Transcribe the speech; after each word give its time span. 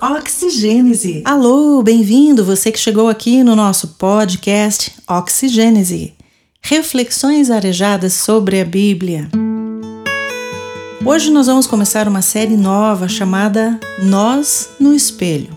Oxigênese. 0.00 1.22
Alô, 1.24 1.80
bem-vindo 1.84 2.44
você 2.44 2.72
que 2.72 2.78
chegou 2.80 3.08
aqui 3.08 3.44
no 3.44 3.54
nosso 3.54 3.94
podcast 3.96 4.92
Oxigênese. 5.08 6.14
Reflexões 6.60 7.48
arejadas 7.48 8.12
sobre 8.14 8.60
a 8.60 8.64
Bíblia. 8.64 9.28
Hoje 11.04 11.30
nós 11.30 11.46
vamos 11.46 11.68
começar 11.68 12.08
uma 12.08 12.22
série 12.22 12.56
nova 12.56 13.06
chamada 13.06 13.78
Nós 14.02 14.70
no 14.80 14.92
Espelho. 14.92 15.56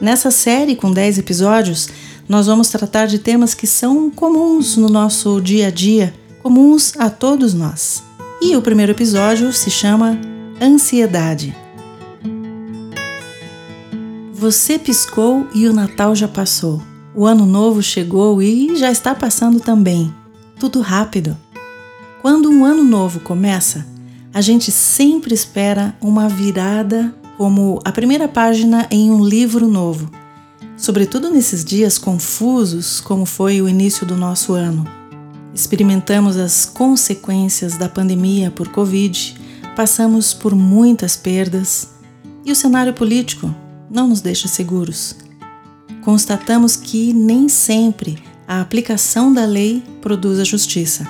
Nessa 0.00 0.30
série, 0.30 0.76
com 0.76 0.92
10 0.92 1.18
episódios, 1.18 1.88
nós 2.28 2.46
vamos 2.46 2.68
tratar 2.68 3.06
de 3.06 3.18
temas 3.18 3.52
que 3.52 3.66
são 3.66 4.08
comuns 4.12 4.76
no 4.76 4.88
nosso 4.88 5.40
dia 5.40 5.66
a 5.66 5.70
dia, 5.70 6.14
comuns 6.42 6.94
a 6.98 7.08
todos 7.08 7.54
nós. 7.54 8.02
E 8.40 8.56
o 8.56 8.62
primeiro 8.62 8.92
episódio 8.92 9.52
se 9.52 9.70
chama 9.70 10.18
Ansiedade. 10.60 11.56
Você 14.32 14.76
piscou 14.76 15.46
e 15.54 15.68
o 15.68 15.72
Natal 15.72 16.16
já 16.16 16.26
passou. 16.26 16.82
O 17.14 17.24
Ano 17.24 17.46
Novo 17.46 17.80
chegou 17.80 18.42
e 18.42 18.74
já 18.74 18.90
está 18.90 19.14
passando 19.14 19.60
também. 19.60 20.12
Tudo 20.58 20.80
rápido. 20.80 21.36
Quando 22.20 22.50
um 22.50 22.64
ano 22.64 22.82
novo 22.82 23.20
começa, 23.20 23.86
a 24.34 24.40
gente 24.40 24.72
sempre 24.72 25.34
espera 25.34 25.94
uma 26.00 26.28
virada 26.28 27.14
como 27.36 27.80
a 27.84 27.92
primeira 27.92 28.26
página 28.26 28.86
em 28.90 29.10
um 29.10 29.24
livro 29.24 29.66
novo, 29.68 30.10
sobretudo 30.76 31.30
nesses 31.30 31.64
dias 31.64 31.98
confusos 31.98 33.00
como 33.00 33.26
foi 33.26 33.60
o 33.60 33.68
início 33.68 34.06
do 34.06 34.16
nosso 34.16 34.54
ano. 34.54 35.01
Experimentamos 35.54 36.36
as 36.36 36.64
consequências 36.64 37.76
da 37.76 37.88
pandemia 37.88 38.50
por 38.50 38.68
Covid, 38.68 39.36
passamos 39.76 40.32
por 40.32 40.54
muitas 40.54 41.16
perdas 41.16 41.90
e 42.44 42.50
o 42.50 42.56
cenário 42.56 42.94
político 42.94 43.54
não 43.90 44.08
nos 44.08 44.20
deixa 44.20 44.48
seguros. 44.48 45.16
Constatamos 46.00 46.74
que 46.74 47.12
nem 47.12 47.48
sempre 47.48 48.22
a 48.48 48.60
aplicação 48.60 49.32
da 49.32 49.44
lei 49.44 49.82
produz 50.00 50.40
a 50.40 50.44
justiça. 50.44 51.06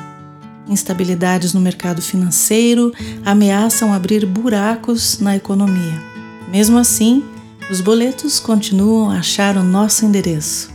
Instabilidades 0.68 1.54
no 1.54 1.60
mercado 1.60 2.02
financeiro 2.02 2.92
ameaçam 3.24 3.92
abrir 3.92 4.26
buracos 4.26 5.18
na 5.18 5.36
economia. 5.36 6.02
Mesmo 6.50 6.78
assim, 6.78 7.24
os 7.70 7.80
boletos 7.80 8.38
continuam 8.38 9.10
a 9.10 9.18
achar 9.18 9.56
o 9.56 9.62
nosso 9.62 10.04
endereço. 10.04 10.71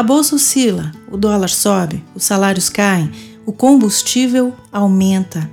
A 0.00 0.02
bolsa 0.02 0.34
oscila, 0.34 0.92
o 1.12 1.18
dólar 1.18 1.50
sobe, 1.50 2.02
os 2.14 2.24
salários 2.24 2.70
caem, 2.70 3.12
o 3.44 3.52
combustível 3.52 4.54
aumenta. 4.72 5.46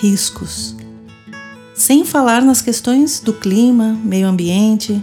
Riscos 0.00 0.74
sem 1.72 2.04
falar 2.04 2.42
nas 2.42 2.60
questões 2.60 3.20
do 3.20 3.32
clima, 3.32 3.96
meio 4.02 4.26
ambiente. 4.26 5.00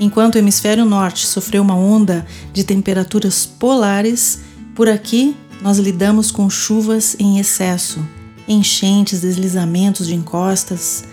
Enquanto 0.00 0.36
o 0.36 0.38
hemisfério 0.38 0.86
norte 0.86 1.26
sofreu 1.26 1.60
uma 1.60 1.76
onda 1.76 2.26
de 2.50 2.64
temperaturas 2.64 3.44
polares, 3.44 4.40
por 4.74 4.88
aqui 4.88 5.36
nós 5.60 5.76
lidamos 5.76 6.30
com 6.30 6.48
chuvas 6.48 7.14
em 7.18 7.38
excesso, 7.38 8.02
enchentes, 8.48 9.20
deslizamentos 9.20 10.06
de 10.06 10.14
encostas. 10.14 11.04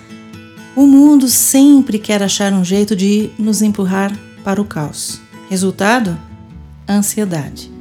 O 0.77 0.88
mundo 0.88 1.27
sempre 1.27 2.00
quer 2.00 2.23
achar 2.23 2.53
um 2.53 2.63
jeito 2.63 2.95
de 2.95 3.31
nos 3.38 3.61
empurrar 3.61 4.17
para 4.45 4.61
o 4.61 4.66
caos. 4.66 5.19
Resultado? 5.50 6.28
Ansiedade. 6.89 7.71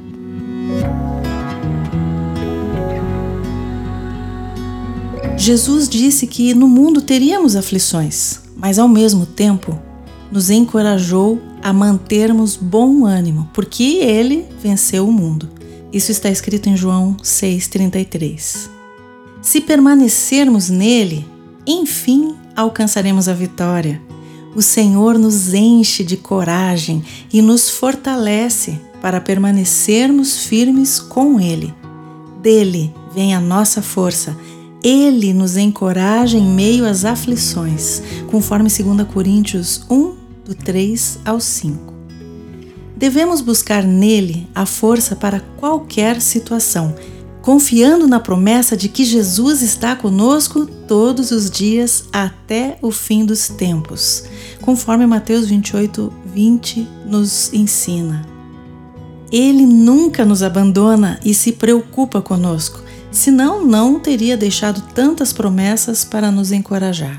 Jesus 5.35 5.89
disse 5.89 6.27
que 6.27 6.53
no 6.53 6.67
mundo 6.67 7.01
teríamos 7.01 7.55
aflições, 7.55 8.39
mas 8.55 8.77
ao 8.77 8.87
mesmo 8.87 9.25
tempo 9.25 9.79
nos 10.31 10.51
encorajou 10.51 11.41
a 11.63 11.73
mantermos 11.73 12.55
bom 12.55 13.05
ânimo, 13.05 13.49
porque 13.53 13.83
ele 13.83 14.45
venceu 14.61 15.07
o 15.07 15.11
mundo. 15.11 15.49
Isso 15.91 16.11
está 16.11 16.29
escrito 16.29 16.69
em 16.69 16.77
João 16.77 17.17
6,33. 17.23 18.69
Se 19.41 19.59
permanecermos 19.59 20.69
nele, 20.69 21.25
enfim 21.65 22.35
alcançaremos 22.55 23.27
a 23.27 23.33
vitória. 23.33 23.99
O 24.55 24.61
Senhor 24.61 25.17
nos 25.17 25.53
enche 25.53 26.03
de 26.03 26.17
coragem 26.17 27.03
e 27.31 27.41
nos 27.41 27.69
fortalece 27.69 28.79
para 29.01 29.21
permanecermos 29.21 30.45
firmes 30.45 30.99
com 30.99 31.39
Ele. 31.39 31.73
Dele 32.41 32.93
vem 33.13 33.33
a 33.35 33.39
nossa 33.39 33.81
força 33.81 34.35
ele 34.83 35.33
nos 35.33 35.57
encoraja 35.57 36.37
em 36.37 36.45
meio 36.45 36.85
às 36.85 37.03
aflições, 37.03 38.01
conforme 38.27 38.69
2 38.69 39.07
Coríntios 39.09 39.81
1, 39.89 40.15
do 40.45 40.55
3 40.55 41.19
ao 41.25 41.39
5. 41.39 41.93
Devemos 42.95 43.41
buscar 43.41 43.83
nele 43.83 44.47
a 44.55 44.65
força 44.65 45.15
para 45.15 45.41
qualquer 45.57 46.21
situação, 46.21 46.95
confiando 47.41 48.07
na 48.07 48.19
promessa 48.19 48.75
de 48.75 48.87
que 48.87 49.03
Jesus 49.03 49.61
está 49.61 49.95
conosco 49.95 50.65
todos 50.65 51.31
os 51.31 51.49
dias 51.49 52.05
até 52.11 52.77
o 52.81 52.91
fim 52.91 53.25
dos 53.25 53.49
tempos, 53.49 54.23
conforme 54.61 55.05
Mateus 55.05 55.45
28, 55.45 56.13
20 56.33 56.87
nos 57.05 57.53
ensina. 57.53 58.38
Ele 59.31 59.65
nunca 59.65 60.25
nos 60.25 60.41
abandona 60.41 61.19
e 61.23 61.33
se 61.33 61.51
preocupa 61.51 62.21
conosco 62.21 62.81
senão 63.11 63.65
não 63.65 63.99
teria 63.99 64.37
deixado 64.37 64.81
tantas 64.93 65.33
promessas 65.33 66.03
para 66.03 66.31
nos 66.31 66.51
encorajar. 66.51 67.17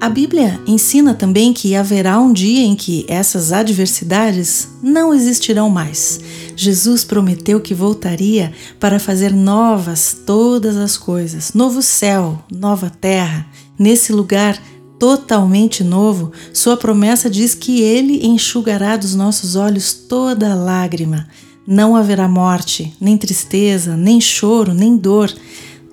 A 0.00 0.08
Bíblia 0.10 0.60
ensina 0.66 1.14
também 1.14 1.54
que 1.54 1.74
haverá 1.74 2.20
um 2.20 2.30
dia 2.30 2.62
em 2.62 2.76
que 2.76 3.06
essas 3.08 3.52
adversidades 3.52 4.68
não 4.82 5.14
existirão 5.14 5.70
mais. 5.70 6.20
Jesus 6.54 7.02
prometeu 7.04 7.58
que 7.58 7.72
voltaria 7.72 8.52
para 8.78 8.98
fazer 8.98 9.32
novas 9.32 10.14
todas 10.26 10.76
as 10.76 10.98
coisas, 10.98 11.54
novo 11.54 11.80
céu, 11.80 12.44
nova 12.52 12.90
terra. 12.90 13.46
Nesse 13.78 14.12
lugar 14.12 14.60
totalmente 15.04 15.84
novo, 15.84 16.32
Sua 16.50 16.78
promessa 16.78 17.28
diz 17.28 17.54
que 17.54 17.82
Ele 17.82 18.26
enxugará 18.26 18.96
dos 18.96 19.14
nossos 19.14 19.54
olhos 19.54 19.92
toda 19.92 20.54
lágrima. 20.54 21.28
Não 21.66 21.94
haverá 21.94 22.26
morte, 22.26 22.90
nem 22.98 23.18
tristeza, 23.18 23.98
nem 23.98 24.18
choro, 24.18 24.72
nem 24.72 24.96
dor. 24.96 25.30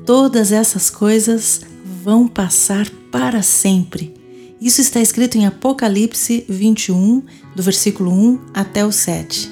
Todas 0.05 0.53
essas 0.53 0.89
coisas 0.89 1.59
vão 2.01 2.25
passar 2.25 2.89
para 3.11 3.41
sempre. 3.41 4.13
Isso 4.61 4.79
está 4.79 5.01
escrito 5.01 5.37
em 5.37 5.45
Apocalipse 5.45 6.45
21, 6.47 7.21
do 7.53 7.61
versículo 7.61 8.13
1 8.13 8.39
até 8.53 8.85
o 8.85 8.93
7. 8.93 9.51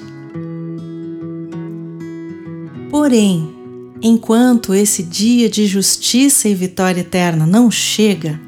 Porém, 2.88 3.46
enquanto 4.00 4.72
esse 4.72 5.02
dia 5.02 5.50
de 5.50 5.66
justiça 5.66 6.48
e 6.48 6.54
vitória 6.54 7.02
eterna 7.02 7.44
não 7.44 7.70
chega, 7.70 8.40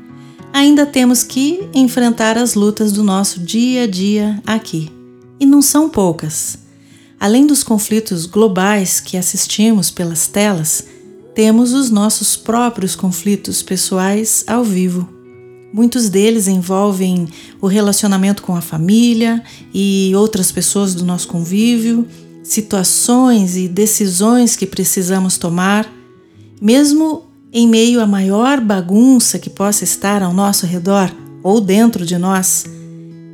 ainda 0.53 0.85
temos 0.85 1.23
que 1.23 1.69
enfrentar 1.75 2.37
as 2.37 2.55
lutas 2.55 2.93
do 2.93 3.03
nosso 3.03 3.41
dia 3.41 3.85
a 3.85 3.87
dia 3.87 4.43
aqui. 4.47 4.91
E 5.41 5.47
não 5.47 5.63
são 5.63 5.89
poucas. 5.89 6.59
Além 7.19 7.47
dos 7.47 7.63
conflitos 7.63 8.27
globais 8.27 9.01
que 9.01 9.17
assistimos 9.17 9.91
pelas 9.91 10.27
telas, 10.27 10.85
temos 11.35 11.73
os 11.73 11.91
nossos 11.91 12.37
próprios 12.37 12.95
conflitos 12.95 13.63
pessoais 13.63 14.45
ao 14.47 14.63
vivo. 14.63 15.09
Muitos 15.73 16.11
deles 16.11 16.49
envolvem 16.49 17.27
o 17.61 17.67
relacionamento 17.67 18.43
com 18.43 18.55
a 18.55 18.61
família 18.61 19.43
e 19.73 20.13
outras 20.15 20.53
pessoas 20.53 20.95
do 20.95 21.05
nosso 21.05 21.29
convívio, 21.29 22.07
situações 22.43 23.57
e 23.57 23.69
decisões 23.69 24.55
que 24.55 24.67
precisamos 24.67 25.39
tomar, 25.39 25.91
mesmo 26.61 27.32
em 27.53 27.69
meio 27.69 28.01
à 28.01 28.07
maior 28.07 28.61
bagunça 28.61 29.39
que 29.39 29.51
possa 29.51 29.85
estar 29.85 30.23
ao 30.23 30.33
nosso 30.33 30.65
redor 30.65 31.15
ou 31.43 31.61
dentro 31.61 32.07
de 32.07 32.17
nós, 32.17 32.65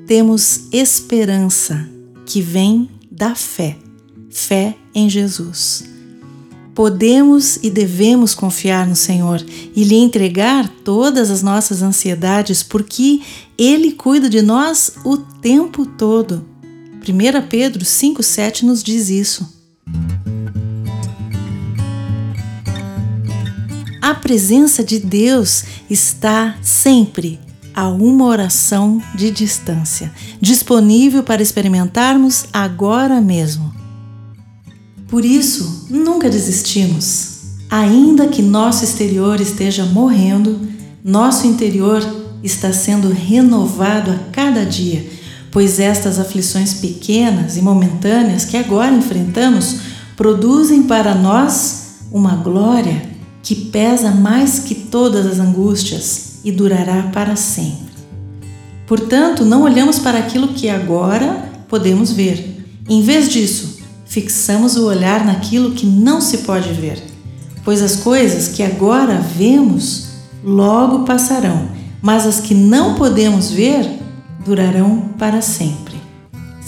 temos 0.06 0.62
esperança 0.72 1.88
que 2.26 2.40
vem 2.40 2.88
da 3.10 3.34
fé, 3.34 3.76
fé 4.30 4.74
em 4.94 5.08
Jesus. 5.08 5.84
Podemos 6.74 7.56
e 7.62 7.70
devemos 7.70 8.34
confiar 8.34 8.86
no 8.86 8.96
Senhor 8.96 9.44
e 9.74 9.84
lhe 9.84 9.96
entregar 9.96 10.68
todas 10.84 11.30
as 11.30 11.42
nossas 11.42 11.82
ansiedades, 11.82 12.62
porque 12.62 13.20
Ele 13.56 13.92
cuida 13.92 14.28
de 14.30 14.40
nós 14.42 14.92
o 15.04 15.16
tempo 15.16 15.84
todo. 15.84 16.44
1 17.02 17.48
Pedro 17.48 17.84
5,7 17.84 18.62
nos 18.62 18.82
diz 18.82 19.10
isso. 19.10 19.57
A 24.08 24.14
presença 24.14 24.82
de 24.82 24.98
Deus 24.98 25.64
está 25.90 26.56
sempre 26.62 27.38
a 27.74 27.88
uma 27.90 28.24
oração 28.24 29.02
de 29.14 29.30
distância, 29.30 30.10
disponível 30.40 31.22
para 31.22 31.42
experimentarmos 31.42 32.46
agora 32.50 33.20
mesmo. 33.20 33.70
Por 35.08 35.26
isso, 35.26 35.88
nunca 35.90 36.30
desistimos. 36.30 37.40
Ainda 37.68 38.28
que 38.28 38.40
nosso 38.40 38.82
exterior 38.82 39.42
esteja 39.42 39.84
morrendo, 39.84 40.58
nosso 41.04 41.46
interior 41.46 42.02
está 42.42 42.72
sendo 42.72 43.10
renovado 43.10 44.10
a 44.10 44.18
cada 44.32 44.64
dia, 44.64 45.06
pois 45.50 45.78
estas 45.78 46.18
aflições 46.18 46.72
pequenas 46.72 47.58
e 47.58 47.60
momentâneas 47.60 48.46
que 48.46 48.56
agora 48.56 48.90
enfrentamos 48.90 49.80
produzem 50.16 50.84
para 50.84 51.14
nós 51.14 51.98
uma 52.10 52.36
glória 52.36 53.17
que 53.42 53.54
pesa 53.54 54.10
mais 54.10 54.58
que 54.60 54.74
todas 54.74 55.26
as 55.26 55.38
angústias 55.38 56.40
e 56.44 56.52
durará 56.52 57.04
para 57.12 57.36
sempre. 57.36 57.88
Portanto, 58.86 59.44
não 59.44 59.62
olhamos 59.62 59.98
para 59.98 60.18
aquilo 60.18 60.48
que 60.48 60.68
agora 60.68 61.50
podemos 61.68 62.10
ver. 62.10 62.64
Em 62.88 63.02
vez 63.02 63.28
disso, 63.28 63.78
fixamos 64.06 64.76
o 64.76 64.86
olhar 64.86 65.24
naquilo 65.24 65.72
que 65.72 65.84
não 65.84 66.20
se 66.20 66.38
pode 66.38 66.72
ver, 66.72 67.02
pois 67.64 67.82
as 67.82 67.96
coisas 67.96 68.48
que 68.48 68.62
agora 68.62 69.20
vemos 69.36 70.08
logo 70.42 71.04
passarão, 71.04 71.68
mas 72.00 72.26
as 72.26 72.40
que 72.40 72.54
não 72.54 72.94
podemos 72.94 73.50
ver 73.50 73.86
durarão 74.44 75.10
para 75.18 75.42
sempre. 75.42 75.96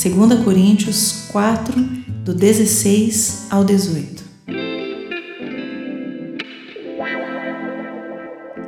2 0.03 0.45
Coríntios 0.45 1.25
4, 1.33 1.81
do 2.25 2.35
16 2.35 3.47
ao 3.51 3.65
18. 3.65 4.20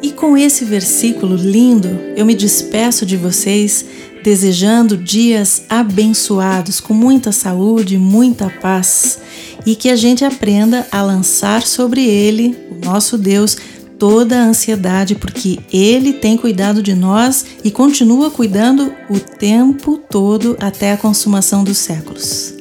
E 0.02 0.10
com 0.10 0.36
esse 0.36 0.64
versículo 0.64 1.36
lindo, 1.36 1.88
eu 2.16 2.26
me 2.26 2.34
despeço 2.34 3.06
de 3.06 3.16
vocês, 3.16 3.84
desejando 4.24 4.96
dias 4.96 5.62
abençoados, 5.68 6.80
com 6.80 6.92
muita 6.92 7.30
saúde, 7.30 7.96
muita 7.96 8.50
paz, 8.50 9.20
e 9.64 9.76
que 9.76 9.88
a 9.88 9.94
gente 9.94 10.24
aprenda 10.24 10.86
a 10.90 11.02
lançar 11.02 11.62
sobre 11.62 12.04
Ele, 12.04 12.56
o 12.68 12.84
nosso 12.84 13.16
Deus, 13.16 13.56
toda 13.96 14.40
a 14.40 14.44
ansiedade, 14.44 15.14
porque 15.14 15.60
Ele 15.72 16.12
tem 16.12 16.36
cuidado 16.36 16.82
de 16.82 16.94
nós 16.94 17.46
e 17.62 17.70
continua 17.70 18.28
cuidando 18.28 18.92
o 19.08 19.20
tempo 19.20 19.96
todo 19.96 20.56
até 20.58 20.92
a 20.92 20.96
consumação 20.96 21.62
dos 21.62 21.78
séculos. 21.78 22.54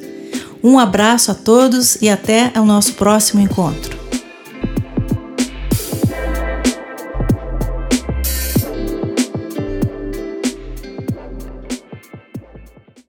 Um 0.62 0.78
abraço 0.78 1.32
a 1.32 1.34
todos 1.34 1.96
e 2.00 2.08
até 2.08 2.52
o 2.54 2.64
nosso 2.64 2.92
próximo 2.92 3.40
encontro. 3.40 4.01